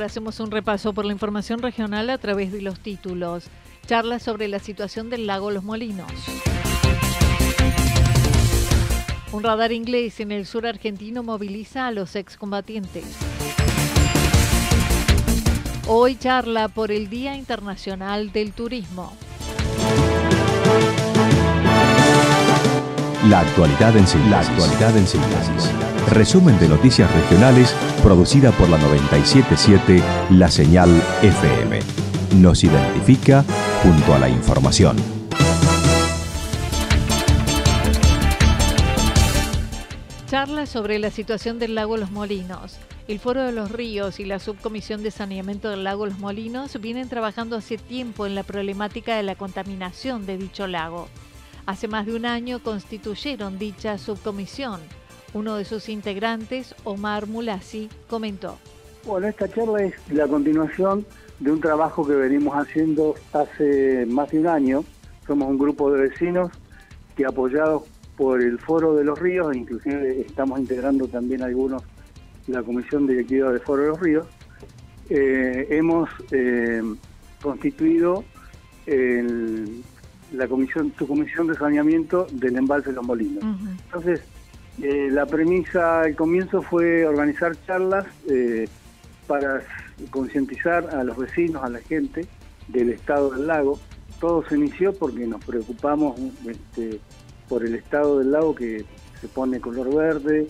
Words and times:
A 0.00 0.06
esta 0.06 0.20
hora 0.20 0.30
hacemos 0.30 0.40
un 0.40 0.50
repaso 0.50 0.94
por 0.94 1.04
la 1.04 1.12
información 1.12 1.60
regional 1.60 2.08
a 2.08 2.16
través 2.16 2.52
de 2.52 2.62
los 2.62 2.80
títulos. 2.80 3.44
Charla 3.86 4.18
sobre 4.18 4.48
la 4.48 4.58
situación 4.58 5.10
del 5.10 5.26
lago 5.26 5.50
Los 5.50 5.62
Molinos. 5.62 6.10
Un 9.30 9.42
radar 9.42 9.72
inglés 9.72 10.20
en 10.20 10.32
el 10.32 10.46
sur 10.46 10.66
argentino 10.66 11.22
moviliza 11.22 11.86
a 11.86 11.90
los 11.90 12.16
excombatientes. 12.16 13.04
Hoy 15.86 16.16
charla 16.16 16.68
por 16.68 16.92
el 16.92 17.10
Día 17.10 17.36
Internacional 17.36 18.32
del 18.32 18.52
Turismo. 18.52 19.12
La 23.28 23.40
actualidad 23.40 23.94
en 23.98 24.06
síntesis. 24.06 24.30
La 24.30 24.40
actualidad 24.40 24.96
en 24.96 25.06
síntesis. 25.06 25.89
Resumen 26.10 26.58
de 26.58 26.68
noticias 26.68 27.08
regionales 27.14 27.72
producida 28.02 28.50
por 28.50 28.68
la 28.68 28.78
977 28.78 30.02
La 30.30 30.50
Señal 30.50 30.90
FM. 31.22 31.78
Nos 32.34 32.64
identifica 32.64 33.44
junto 33.84 34.12
a 34.12 34.18
la 34.18 34.28
información. 34.28 34.96
Charla 40.26 40.66
sobre 40.66 40.98
la 40.98 41.12
situación 41.12 41.60
del 41.60 41.76
lago 41.76 41.96
Los 41.96 42.10
Molinos. 42.10 42.78
El 43.06 43.20
Foro 43.20 43.44
de 43.44 43.52
los 43.52 43.70
Ríos 43.70 44.18
y 44.18 44.24
la 44.24 44.40
Subcomisión 44.40 45.04
de 45.04 45.12
Saneamiento 45.12 45.70
del 45.70 45.84
lago 45.84 46.06
Los 46.06 46.18
Molinos 46.18 46.76
vienen 46.80 47.08
trabajando 47.08 47.56
hace 47.56 47.78
tiempo 47.78 48.26
en 48.26 48.34
la 48.34 48.42
problemática 48.42 49.16
de 49.16 49.22
la 49.22 49.36
contaminación 49.36 50.26
de 50.26 50.38
dicho 50.38 50.66
lago. 50.66 51.08
Hace 51.66 51.86
más 51.86 52.06
de 52.06 52.16
un 52.16 52.26
año 52.26 52.60
constituyeron 52.60 53.60
dicha 53.60 53.96
subcomisión. 53.96 54.80
Uno 55.32 55.56
de 55.56 55.64
sus 55.64 55.88
integrantes, 55.88 56.74
Omar 56.84 57.26
Mulasi, 57.26 57.88
comentó. 58.08 58.58
Bueno, 59.06 59.28
esta 59.28 59.48
charla 59.48 59.84
es 59.84 59.94
la 60.10 60.26
continuación 60.26 61.06
de 61.38 61.52
un 61.52 61.60
trabajo 61.60 62.06
que 62.06 62.14
venimos 62.14 62.54
haciendo 62.54 63.14
hace 63.32 64.06
más 64.06 64.30
de 64.30 64.40
un 64.40 64.46
año. 64.46 64.84
Somos 65.26 65.48
un 65.48 65.58
grupo 65.58 65.90
de 65.92 66.08
vecinos 66.08 66.50
que 67.16 67.24
apoyados 67.24 67.84
por 68.16 68.42
el 68.42 68.58
Foro 68.58 68.94
de 68.94 69.04
los 69.04 69.18
Ríos, 69.18 69.56
inclusive 69.56 70.20
estamos 70.20 70.58
integrando 70.58 71.06
también 71.06 71.42
algunos 71.42 71.82
la 72.46 72.62
Comisión 72.62 73.06
Directiva 73.06 73.50
del 73.50 73.60
Foro 73.60 73.82
de 73.82 73.88
los 73.88 74.00
Ríos, 74.00 74.26
eh, 75.08 75.66
hemos 75.70 76.08
eh, 76.30 76.82
constituido 77.40 78.24
el, 78.86 79.82
la 80.32 80.46
comisión, 80.48 80.92
su 80.98 81.06
comisión 81.06 81.46
de 81.46 81.54
saneamiento 81.54 82.26
del 82.32 82.56
embalse 82.56 82.90
de 82.90 82.96
los 82.96 83.04
molinos. 83.04 83.42
Entonces, 83.86 84.20
eh, 84.82 85.08
la 85.10 85.26
premisa 85.26 86.02
al 86.02 86.16
comienzo 86.16 86.62
fue 86.62 87.06
organizar 87.06 87.52
charlas 87.66 88.06
eh, 88.28 88.66
para 89.26 89.62
concientizar 90.10 90.88
a 90.94 91.04
los 91.04 91.18
vecinos, 91.18 91.62
a 91.62 91.68
la 91.68 91.80
gente 91.80 92.26
del 92.68 92.90
estado 92.90 93.30
del 93.30 93.46
lago. 93.46 93.78
Todo 94.20 94.42
se 94.48 94.56
inició 94.56 94.92
porque 94.94 95.26
nos 95.26 95.44
preocupamos 95.44 96.18
este, 96.46 96.98
por 97.48 97.64
el 97.64 97.74
estado 97.74 98.18
del 98.18 98.32
lago 98.32 98.54
que 98.54 98.84
se 99.20 99.28
pone 99.28 99.60
color 99.60 99.94
verde. 99.94 100.48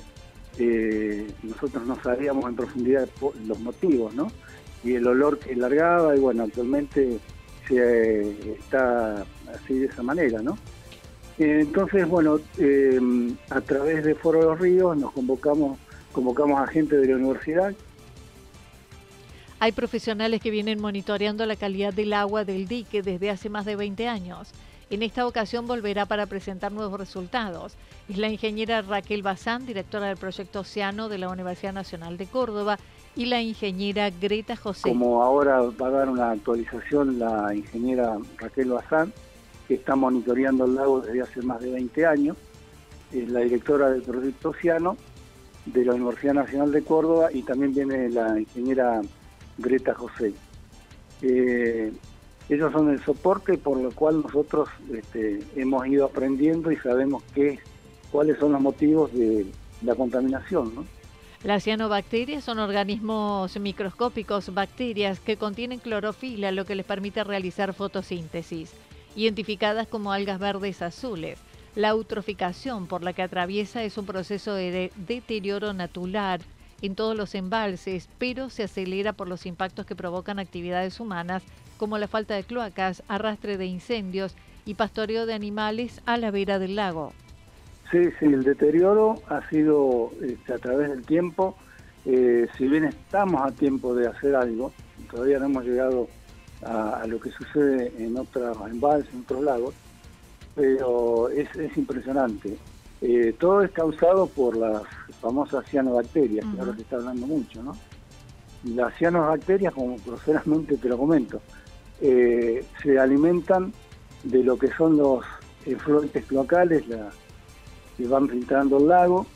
Eh, 0.58 1.26
nosotros 1.42 1.84
no 1.86 2.00
sabíamos 2.02 2.48
en 2.48 2.56
profundidad 2.56 3.08
los 3.46 3.58
motivos, 3.58 4.14
¿no? 4.14 4.30
Y 4.84 4.94
el 4.94 5.06
olor 5.06 5.38
que 5.38 5.56
largaba, 5.56 6.16
y 6.16 6.20
bueno, 6.20 6.44
actualmente 6.44 7.18
se 7.66 8.52
está 8.52 9.24
así 9.54 9.78
de 9.78 9.86
esa 9.86 10.02
manera, 10.02 10.40
¿no? 10.40 10.56
Entonces, 11.42 12.06
bueno, 12.06 12.38
eh, 12.58 13.00
a 13.48 13.62
través 13.62 14.04
de 14.04 14.14
Foro 14.14 14.40
de 14.40 14.44
los 14.44 14.58
Ríos 14.58 14.94
nos 14.98 15.10
convocamos, 15.12 15.78
convocamos 16.12 16.60
a 16.60 16.66
gente 16.66 16.96
de 16.98 17.08
la 17.08 17.16
universidad. 17.16 17.72
Hay 19.58 19.72
profesionales 19.72 20.42
que 20.42 20.50
vienen 20.50 20.80
monitoreando 20.80 21.46
la 21.46 21.56
calidad 21.56 21.94
del 21.94 22.12
agua 22.12 22.44
del 22.44 22.68
dique 22.68 23.00
desde 23.00 23.30
hace 23.30 23.48
más 23.48 23.64
de 23.64 23.76
20 23.76 24.06
años. 24.06 24.52
En 24.90 25.02
esta 25.02 25.26
ocasión 25.26 25.66
volverá 25.66 26.04
para 26.04 26.26
presentar 26.26 26.72
nuevos 26.72 26.98
resultados. 27.00 27.74
Es 28.10 28.18
la 28.18 28.28
ingeniera 28.28 28.82
Raquel 28.82 29.22
Bazán, 29.22 29.64
directora 29.64 30.08
del 30.08 30.18
proyecto 30.18 30.60
Oceano 30.60 31.08
de 31.08 31.18
la 31.18 31.30
Universidad 31.30 31.72
Nacional 31.72 32.18
de 32.18 32.26
Córdoba, 32.26 32.78
y 33.16 33.26
la 33.26 33.40
ingeniera 33.40 34.10
Greta 34.10 34.56
José. 34.56 34.82
Como 34.82 35.22
ahora 35.22 35.60
va 35.60 35.86
a 35.86 35.90
dar 35.90 36.08
una 36.10 36.32
actualización 36.32 37.18
la 37.18 37.54
ingeniera 37.54 38.18
Raquel 38.36 38.70
Bazán, 38.70 39.12
que 39.70 39.76
está 39.76 39.94
monitoreando 39.94 40.64
el 40.64 40.74
lago 40.74 41.00
desde 41.00 41.22
hace 41.22 41.42
más 41.42 41.60
de 41.60 41.70
20 41.70 42.04
años, 42.04 42.36
es 43.12 43.28
la 43.28 43.38
directora 43.38 43.88
del 43.88 44.02
proyecto 44.02 44.48
Oceano 44.48 44.96
de 45.64 45.84
la 45.84 45.94
Universidad 45.94 46.34
Nacional 46.34 46.72
de 46.72 46.82
Córdoba 46.82 47.28
y 47.32 47.42
también 47.42 47.72
viene 47.72 48.10
la 48.10 48.40
ingeniera 48.40 49.00
Greta 49.58 49.94
José. 49.94 50.32
Eh, 51.22 51.92
ellos 52.48 52.72
son 52.72 52.90
el 52.90 53.00
soporte 53.04 53.58
por 53.58 53.78
lo 53.78 53.92
cual 53.92 54.22
nosotros 54.22 54.68
este, 54.92 55.38
hemos 55.54 55.86
ido 55.86 56.06
aprendiendo 56.06 56.72
y 56.72 56.76
sabemos 56.78 57.22
qué, 57.32 57.60
cuáles 58.10 58.40
son 58.40 58.50
los 58.50 58.60
motivos 58.60 59.12
de 59.12 59.46
la 59.82 59.94
contaminación. 59.94 60.74
¿no? 60.74 60.84
Las 61.44 61.62
cianobacterias 61.62 62.42
son 62.42 62.58
organismos 62.58 63.56
microscópicos, 63.60 64.52
bacterias 64.52 65.20
que 65.20 65.36
contienen 65.36 65.78
clorofila, 65.78 66.50
lo 66.50 66.64
que 66.64 66.74
les 66.74 66.84
permite 66.84 67.22
realizar 67.22 67.72
fotosíntesis, 67.72 68.72
identificadas 69.16 69.86
como 69.88 70.12
algas 70.12 70.38
verdes 70.38 70.82
azules. 70.82 71.38
La 71.74 71.88
eutroficación 71.88 72.86
por 72.86 73.02
la 73.02 73.12
que 73.12 73.22
atraviesa 73.22 73.84
es 73.84 73.96
un 73.96 74.06
proceso 74.06 74.54
de 74.54 74.92
deterioro 74.96 75.72
natural 75.72 76.40
en 76.82 76.94
todos 76.94 77.16
los 77.16 77.34
embalses, 77.34 78.08
pero 78.18 78.50
se 78.50 78.64
acelera 78.64 79.12
por 79.12 79.28
los 79.28 79.46
impactos 79.46 79.86
que 79.86 79.94
provocan 79.94 80.38
actividades 80.38 80.98
humanas 80.98 81.42
como 81.76 81.98
la 81.98 82.08
falta 82.08 82.34
de 82.34 82.44
cloacas, 82.44 83.02
arrastre 83.08 83.56
de 83.56 83.66
incendios 83.66 84.34
y 84.66 84.74
pastoreo 84.74 85.26
de 85.26 85.34
animales 85.34 86.00
a 86.06 86.16
la 86.16 86.30
vera 86.30 86.58
del 86.58 86.76
lago. 86.76 87.12
Sí, 87.90 87.98
sí, 88.18 88.26
el 88.26 88.44
deterioro 88.44 89.16
ha 89.28 89.48
sido 89.48 90.10
este, 90.22 90.52
a 90.52 90.58
través 90.58 90.90
del 90.90 91.04
tiempo. 91.04 91.56
Eh, 92.04 92.46
si 92.56 92.68
bien 92.68 92.84
estamos 92.84 93.42
a 93.42 93.50
tiempo 93.50 93.94
de 93.94 94.06
hacer 94.06 94.34
algo, 94.34 94.72
todavía 95.10 95.38
no 95.38 95.46
hemos 95.46 95.64
llegado 95.64 96.08
a, 96.62 97.06
lo 97.06 97.20
que 97.20 97.30
sucede 97.30 97.92
en 97.98 98.16
otros 98.18 98.56
embalses, 98.68 99.12
en 99.12 99.20
otros 99.20 99.42
lagos, 99.42 99.74
pero 100.54 101.28
es, 101.30 101.48
impresionante. 101.76 102.56
Eh, 103.00 103.34
todo 103.38 103.62
es 103.62 103.70
causado 103.70 104.26
por 104.26 104.56
las 104.56 104.82
famosas 105.20 105.66
cianobacterias, 105.66 106.44
que 106.44 106.60
ahora 106.60 106.74
se 106.74 106.82
está 106.82 106.96
hablando 106.96 107.26
mucho, 107.26 107.62
¿no? 107.62 107.76
Las 108.64 108.94
cianobacterias, 108.98 109.72
como 109.72 109.96
groseramente 110.04 110.76
te 110.76 110.88
lo 110.88 110.98
comento, 110.98 111.40
eh, 112.00 112.64
se 112.82 112.98
alimentan 112.98 113.72
de 114.24 114.42
lo 114.42 114.58
que 114.58 114.68
son 114.72 114.98
los 114.98 115.24
efluentes 115.64 116.30
locales 116.30 116.84
que 117.96 118.06
van 118.06 118.28
filtrando 118.28 118.78
el 118.78 118.88
lago, 118.88 119.26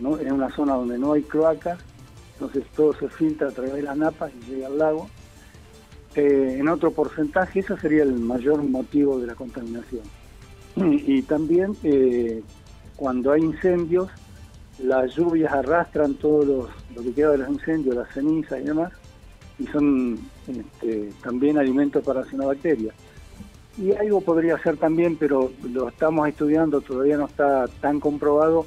¿no? 0.00 0.18
en 0.18 0.32
una 0.32 0.50
zona 0.50 0.74
donde 0.74 0.98
no 0.98 1.12
hay 1.12 1.22
cloacas, 1.22 1.78
entonces 2.34 2.64
todo 2.74 2.94
se 2.94 3.08
filtra 3.08 3.48
a 3.48 3.50
través 3.50 3.74
de 3.74 3.82
las 3.82 3.96
napas 3.96 4.32
y 4.34 4.50
llega 4.50 4.68
al 4.68 4.78
lago. 4.78 5.08
Eh, 6.16 6.56
en 6.58 6.68
otro 6.68 6.90
porcentaje, 6.90 7.60
ese 7.60 7.76
sería 7.76 8.02
el 8.02 8.14
mayor 8.14 8.62
motivo 8.62 9.18
de 9.18 9.26
la 9.28 9.34
contaminación. 9.34 10.02
Y 10.76 11.22
también 11.22 11.76
eh, 11.82 12.42
cuando 12.96 13.32
hay 13.32 13.42
incendios, 13.42 14.08
las 14.82 15.14
lluvias 15.14 15.52
arrastran 15.52 16.14
todo 16.14 16.44
los, 16.44 16.70
lo 16.94 17.02
que 17.02 17.12
queda 17.12 17.32
de 17.32 17.38
los 17.38 17.50
incendios, 17.50 17.94
las 17.94 18.12
cenizas 18.14 18.60
y 18.60 18.64
demás, 18.64 18.92
y 19.58 19.66
son 19.66 20.18
este, 20.46 21.10
también 21.22 21.58
alimentos 21.58 22.02
para 22.02 22.24
cianobacterias. 22.24 22.94
Y 23.78 23.92
algo 23.92 24.20
podría 24.20 24.58
ser 24.58 24.76
también, 24.76 25.16
pero 25.16 25.52
lo 25.70 25.88
estamos 25.88 26.28
estudiando, 26.28 26.80
todavía 26.80 27.16
no 27.16 27.26
está 27.26 27.66
tan 27.80 28.00
comprobado. 28.00 28.66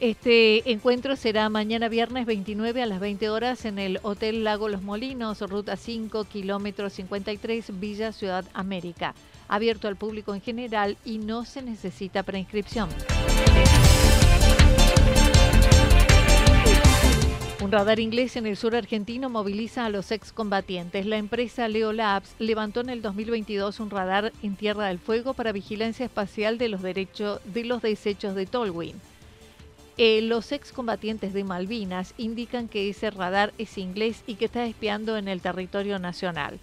Este 0.00 0.70
encuentro 0.70 1.16
será 1.16 1.48
mañana 1.48 1.88
viernes 1.88 2.24
29 2.24 2.82
a 2.82 2.86
las 2.86 3.00
20 3.00 3.30
horas 3.30 3.64
en 3.64 3.80
el 3.80 3.98
Hotel 4.02 4.44
Lago 4.44 4.68
Los 4.68 4.82
Molinos, 4.82 5.40
ruta 5.40 5.76
5, 5.76 6.22
kilómetro 6.22 6.88
53, 6.88 7.80
Villa 7.80 8.12
Ciudad 8.12 8.44
América. 8.54 9.16
Abierto 9.48 9.88
al 9.88 9.96
público 9.96 10.36
en 10.36 10.40
general 10.40 10.96
y 11.04 11.18
no 11.18 11.44
se 11.44 11.62
necesita 11.62 12.22
preinscripción. 12.22 12.88
Un 17.60 17.72
radar 17.72 17.98
inglés 17.98 18.36
en 18.36 18.46
el 18.46 18.56
sur 18.56 18.76
argentino 18.76 19.28
moviliza 19.28 19.84
a 19.84 19.90
los 19.90 20.12
excombatientes. 20.12 21.06
La 21.06 21.16
empresa 21.16 21.66
Leo 21.66 21.92
Labs 21.92 22.36
levantó 22.38 22.82
en 22.82 22.90
el 22.90 23.02
2022 23.02 23.80
un 23.80 23.90
radar 23.90 24.32
en 24.44 24.54
Tierra 24.54 24.86
del 24.86 25.00
Fuego 25.00 25.34
para 25.34 25.50
vigilancia 25.50 26.06
espacial 26.06 26.56
de 26.56 26.68
los, 26.68 26.82
derechos, 26.82 27.40
de 27.52 27.64
los 27.64 27.82
desechos 27.82 28.36
de 28.36 28.46
Tolwyn. 28.46 28.94
Eh, 30.00 30.22
los 30.22 30.52
excombatientes 30.52 31.32
de 31.32 31.42
Malvinas 31.42 32.14
indican 32.18 32.68
que 32.68 32.88
ese 32.88 33.10
radar 33.10 33.52
es 33.58 33.76
inglés 33.78 34.22
y 34.28 34.36
que 34.36 34.44
está 34.44 34.64
espiando 34.64 35.16
en 35.16 35.26
el 35.26 35.40
territorio 35.40 35.98
nacional. 35.98 36.60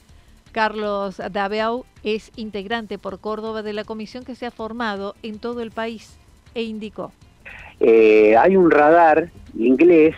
Carlos 0.53 1.21
Dabeau 1.33 1.83
es 2.01 2.31
integrante 2.37 2.97
por 2.97 3.19
Córdoba 3.19 3.61
de 3.61 3.73
la 3.73 3.83
comisión 3.83 4.23
que 4.23 4.35
se 4.35 4.45
ha 4.45 4.51
formado 4.51 5.15
en 5.21 5.39
todo 5.39 5.61
el 5.61 5.71
país 5.71 6.17
e 6.53 6.63
indicó. 6.63 7.11
Eh, 7.81 8.37
hay 8.37 8.55
un 8.55 8.71
radar 8.71 9.29
inglés 9.59 10.15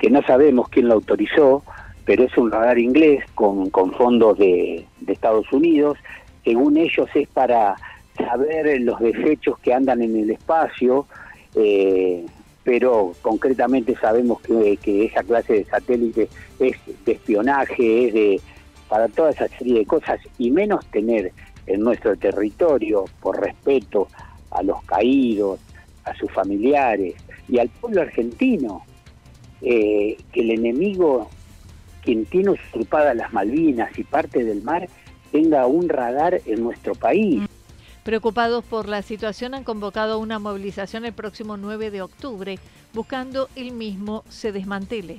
que 0.00 0.10
no 0.10 0.22
sabemos 0.22 0.68
quién 0.68 0.88
lo 0.88 0.94
autorizó, 0.94 1.62
pero 2.04 2.24
es 2.24 2.36
un 2.36 2.50
radar 2.50 2.80
inglés 2.80 3.24
con, 3.36 3.70
fondos 3.70 4.38
de, 4.38 4.84
Estados 5.06 5.52
Unidos. 5.52 5.98
Según 6.42 6.78
ellos 6.78 7.08
es 7.14 7.28
para 7.28 7.76
saber 8.16 8.80
los 8.80 8.98
desechos 8.98 9.56
que 9.60 9.72
andan 9.72 10.02
en 10.02 10.16
el 10.16 10.30
espacio, 10.30 11.06
eh, 11.54 12.26
pero 12.66 13.12
concretamente 13.22 13.94
sabemos 13.94 14.40
que, 14.42 14.76
esa 15.04 15.22
clase 15.22 15.52
de 15.52 15.64
satélite 15.66 16.28
es 16.58 16.74
de 17.04 17.12
espionaje, 17.12 18.08
es 18.08 18.12
de 18.12 18.40
para 18.88 19.06
toda 19.06 19.30
esa 19.30 19.46
serie 19.46 19.78
de 19.78 19.86
cosas, 19.86 20.18
y 20.36 20.50
menos 20.50 20.84
tener 20.86 21.30
en 21.68 21.80
nuestro 21.80 22.16
territorio, 22.16 23.04
por 23.20 23.40
respeto 23.40 24.08
a 24.50 24.64
los 24.64 24.82
caídos, 24.82 25.60
a 26.04 26.14
sus 26.16 26.30
familiares 26.32 27.14
y 27.48 27.60
al 27.60 27.68
pueblo 27.68 28.02
argentino, 28.02 28.82
eh, 29.62 30.16
que 30.32 30.40
el 30.40 30.50
enemigo, 30.50 31.30
quien 32.02 32.24
tiene 32.24 32.50
usurpadas 32.50 33.16
las 33.16 33.32
Malvinas 33.32 33.96
y 33.96 34.02
parte 34.02 34.42
del 34.42 34.62
mar, 34.62 34.88
tenga 35.30 35.68
un 35.68 35.88
radar 35.88 36.40
en 36.46 36.64
nuestro 36.64 36.96
país. 36.96 37.42
Preocupados 38.06 38.64
por 38.64 38.88
la 38.88 39.02
situación 39.02 39.52
han 39.52 39.64
convocado 39.64 40.20
una 40.20 40.38
movilización 40.38 41.04
el 41.04 41.12
próximo 41.12 41.56
9 41.56 41.90
de 41.90 42.02
octubre, 42.02 42.56
buscando 42.94 43.48
el 43.56 43.72
mismo 43.72 44.22
se 44.28 44.52
desmantele. 44.52 45.16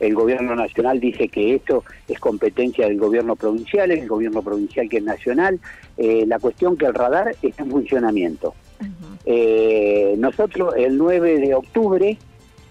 El 0.00 0.14
gobierno 0.14 0.56
nacional 0.56 0.98
dice 0.98 1.28
que 1.28 1.56
esto 1.56 1.84
es 2.08 2.18
competencia 2.18 2.86
del 2.86 2.96
gobierno 2.96 3.36
provincial, 3.36 3.90
es 3.90 4.00
el 4.00 4.08
gobierno 4.08 4.40
provincial 4.40 4.88
que 4.88 4.96
es 4.96 5.02
nacional. 5.02 5.60
Eh, 5.98 6.24
la 6.26 6.38
cuestión 6.38 6.78
que 6.78 6.86
el 6.86 6.94
radar 6.94 7.36
está 7.42 7.64
en 7.64 7.70
funcionamiento. 7.70 8.54
Eh, 9.26 10.14
nosotros 10.16 10.74
el 10.78 10.96
9 10.96 11.38
de 11.38 11.54
octubre 11.54 12.16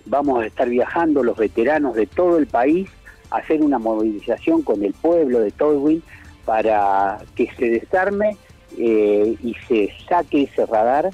vamos 0.07 0.41
a 0.41 0.47
estar 0.47 0.67
viajando 0.69 1.21
los 1.21 1.37
veteranos 1.37 1.93
de 1.95 2.07
todo 2.07 2.39
el 2.39 2.47
país 2.47 2.89
a 3.29 3.37
hacer 3.37 3.61
una 3.61 3.77
movilización 3.77 4.63
con 4.63 4.83
el 4.83 4.93
pueblo 4.93 5.39
de 5.39 5.51
Tolwyn 5.51 6.01
para 6.45 7.19
que 7.35 7.47
se 7.59 7.69
desarme 7.69 8.37
eh, 8.77 9.35
y 9.43 9.55
se 9.67 9.93
saque 10.07 10.43
ese 10.43 10.65
radar 10.65 11.09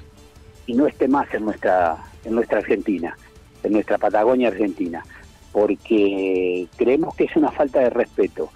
y 0.65 0.73
no 0.73 0.87
esté 0.87 1.07
más 1.07 1.33
en 1.33 1.45
nuestra 1.45 1.97
en 2.25 2.35
nuestra 2.35 2.59
Argentina, 2.59 3.17
en 3.63 3.73
nuestra 3.73 3.97
Patagonia 3.97 4.49
Argentina, 4.49 5.03
porque 5.51 6.67
creemos 6.75 7.15
que 7.15 7.23
es 7.25 7.35
una 7.35 7.51
falta 7.51 7.79
de 7.79 7.89
respeto. 7.89 8.49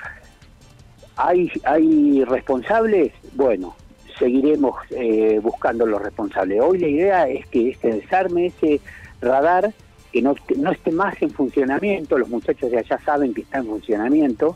¿Hay, 1.16 1.52
hay 1.64 2.24
responsables? 2.26 3.14
Bueno, 3.34 3.76
seguiremos 4.20 4.76
eh, 4.92 5.40
buscando 5.42 5.86
los 5.86 6.02
responsables. 6.02 6.62
Hoy 6.62 6.80
la 6.80 6.88
idea 6.88 7.28
es 7.28 7.48
que 7.48 7.70
este 7.70 7.94
desarme, 7.94 8.48
ese 8.48 8.82
radar, 9.22 9.74
que 10.12 10.22
no, 10.22 10.36
no 10.58 10.72
esté 10.72 10.92
más 10.92 11.22
en 11.22 11.32
funcionamiento, 11.32 12.18
los 12.18 12.30
muchachos 12.30 12.70
de 12.72 12.80
allá 12.80 13.00
saben 13.06 13.34
que 13.34 13.42
está 13.42 13.60
en 13.60 13.68
funcionamiento. 13.68 14.56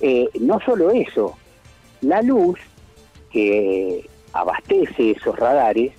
Eh, 0.00 0.28
no 0.40 0.60
solo 0.60 0.90
eso, 0.90 1.36
la 2.02 2.20
luz 2.22 2.58
que 3.34 4.08
abastece 4.32 5.10
esos 5.10 5.36
radares 5.36 5.92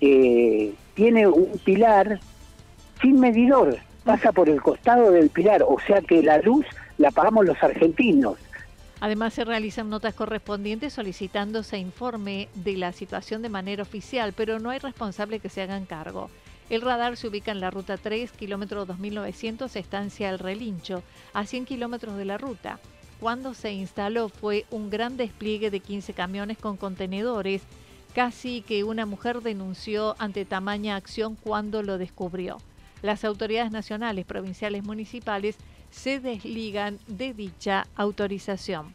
eh, 0.00 0.74
tiene 0.94 1.28
un 1.28 1.58
pilar 1.64 2.18
sin 3.00 3.20
medidor, 3.20 3.78
pasa 4.04 4.32
por 4.32 4.48
el 4.48 4.60
costado 4.60 5.12
del 5.12 5.30
pilar, 5.30 5.62
o 5.62 5.76
sea 5.86 6.00
que 6.00 6.22
la 6.22 6.38
luz 6.38 6.66
la 6.98 7.12
pagamos 7.12 7.46
los 7.46 7.62
argentinos. 7.62 8.36
Además, 8.98 9.34
se 9.34 9.44
realizan 9.44 9.90
notas 9.90 10.14
correspondientes 10.14 10.92
solicitando 10.92 11.62
se 11.62 11.78
informe 11.78 12.48
de 12.54 12.76
la 12.76 12.92
situación 12.92 13.42
de 13.42 13.50
manera 13.50 13.82
oficial, 13.82 14.32
pero 14.32 14.58
no 14.58 14.70
hay 14.70 14.78
responsable 14.78 15.38
que 15.38 15.50
se 15.50 15.62
hagan 15.62 15.84
cargo. 15.84 16.30
El 16.68 16.80
radar 16.80 17.16
se 17.16 17.28
ubica 17.28 17.52
en 17.52 17.60
la 17.60 17.70
ruta 17.70 17.96
3, 17.96 18.32
kilómetro 18.32 18.86
2900, 18.86 19.76
estancia 19.76 20.30
El 20.30 20.40
Relincho, 20.40 21.02
a 21.32 21.46
100 21.46 21.64
kilómetros 21.66 22.16
de 22.16 22.24
la 22.24 22.38
ruta. 22.38 22.80
Cuando 23.20 23.54
se 23.54 23.72
instaló 23.72 24.28
fue 24.28 24.66
un 24.70 24.90
gran 24.90 25.16
despliegue 25.16 25.70
de 25.70 25.80
15 25.80 26.12
camiones 26.12 26.58
con 26.58 26.76
contenedores, 26.76 27.62
casi 28.14 28.60
que 28.60 28.84
una 28.84 29.06
mujer 29.06 29.40
denunció 29.40 30.16
ante 30.18 30.44
tamaña 30.44 30.96
acción 30.96 31.34
cuando 31.34 31.82
lo 31.82 31.96
descubrió. 31.96 32.58
Las 33.02 33.24
autoridades 33.24 33.70
nacionales, 33.72 34.26
provinciales, 34.26 34.84
municipales 34.84 35.56
se 35.90 36.20
desligan 36.20 36.98
de 37.06 37.32
dicha 37.32 37.86
autorización. 37.96 38.92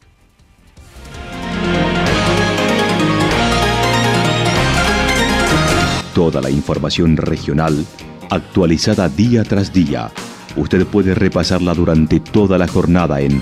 Toda 6.13 6.41
la 6.41 6.49
información 6.49 7.17
regional 7.17 7.85
actualizada 8.29 9.09
día 9.09 9.43
tras 9.43 9.73
día. 9.73 10.11
Usted 10.55 10.85
puede 10.85 11.15
repasarla 11.15 11.73
durante 11.73 12.19
toda 12.19 12.57
la 12.57 12.67
jornada 12.67 13.21
en 13.21 13.41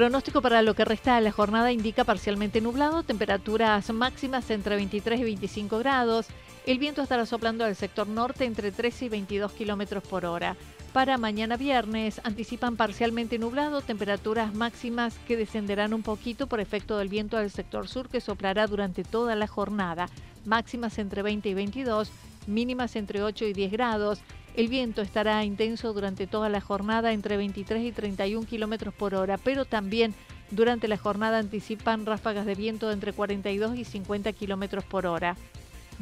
Pronóstico 0.00 0.40
para 0.40 0.62
lo 0.62 0.72
que 0.72 0.86
resta 0.86 1.16
de 1.16 1.20
la 1.20 1.30
jornada 1.30 1.72
indica 1.72 2.04
parcialmente 2.04 2.62
nublado, 2.62 3.02
temperaturas 3.02 3.92
máximas 3.92 4.48
entre 4.48 4.76
23 4.76 5.20
y 5.20 5.24
25 5.24 5.78
grados. 5.78 6.26
El 6.64 6.78
viento 6.78 7.02
estará 7.02 7.26
soplando 7.26 7.66
al 7.66 7.76
sector 7.76 8.08
norte 8.08 8.46
entre 8.46 8.72
13 8.72 9.04
y 9.04 9.08
22 9.10 9.52
kilómetros 9.52 10.02
por 10.02 10.24
hora. 10.24 10.56
Para 10.94 11.18
mañana 11.18 11.58
viernes 11.58 12.18
anticipan 12.24 12.76
parcialmente 12.76 13.38
nublado, 13.38 13.82
temperaturas 13.82 14.54
máximas 14.54 15.18
que 15.28 15.36
descenderán 15.36 15.92
un 15.92 16.02
poquito 16.02 16.46
por 16.46 16.60
efecto 16.60 16.96
del 16.96 17.10
viento 17.10 17.36
del 17.36 17.50
sector 17.50 17.86
sur 17.86 18.08
que 18.08 18.22
soplará 18.22 18.66
durante 18.66 19.04
toda 19.04 19.34
la 19.34 19.48
jornada. 19.48 20.08
Máximas 20.46 20.98
entre 20.98 21.20
20 21.20 21.50
y 21.50 21.52
22, 21.52 22.10
mínimas 22.46 22.96
entre 22.96 23.22
8 23.22 23.44
y 23.44 23.52
10 23.52 23.72
grados. 23.72 24.20
El 24.56 24.68
viento 24.68 25.02
estará 25.02 25.44
intenso 25.44 25.92
durante 25.92 26.26
toda 26.26 26.48
la 26.48 26.60
jornada 26.60 27.12
entre 27.12 27.36
23 27.36 27.84
y 27.84 27.92
31 27.92 28.46
kilómetros 28.46 28.92
por 28.92 29.14
hora, 29.14 29.38
pero 29.38 29.64
también 29.64 30.14
durante 30.50 30.88
la 30.88 30.98
jornada 30.98 31.38
anticipan 31.38 32.06
ráfagas 32.06 32.46
de 32.46 32.54
viento 32.54 32.90
entre 32.90 33.12
42 33.12 33.76
y 33.76 33.84
50 33.84 34.32
kilómetros 34.32 34.84
por 34.84 35.06
hora. 35.06 35.36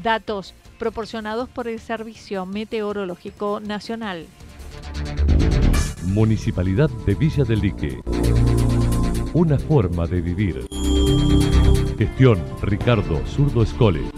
Datos 0.03 0.55
proporcionados 0.79 1.49
por 1.49 1.69
el 1.69 1.81
Servicio 1.81 2.47
Meteorológico 2.47 3.61
Nacional. 3.61 4.27
Municipalidad 6.05 6.89
de 7.05 7.15
Villa 7.15 7.45
del 7.45 7.61
Lique. 7.61 8.01
Una 9.35 9.59
forma 9.59 10.07
de 10.07 10.21
vivir. 10.21 10.67
Gestión 11.99 12.43
Ricardo 12.63 13.21
Zurdo 13.27 13.63
Escole. 13.63 14.18